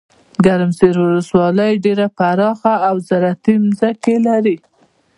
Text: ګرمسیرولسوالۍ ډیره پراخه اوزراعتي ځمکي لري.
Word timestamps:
ګرمسیرولسوالۍ 0.45 1.73
ډیره 1.85 2.05
پراخه 2.17 2.73
اوزراعتي 2.89 3.55
ځمکي 3.79 4.15
لري. 4.27 4.57